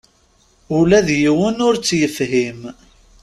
[0.77, 2.61] Ula d yiwen ur tt-yefhim.